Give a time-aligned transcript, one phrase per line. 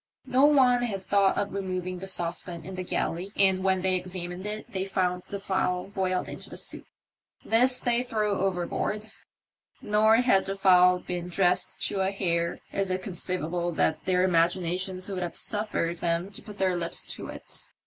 [0.25, 4.47] No one had thought of removing the saucepan in the galley, and when they examined
[4.47, 6.85] it they found the fowl boiled into soup.
[7.45, 9.11] This they threw overboard;
[9.79, 15.07] nor, had the fowl been dressed to a hair, is it conceivable that their imaginations
[15.07, 17.67] would have suffered them to put their lips to it.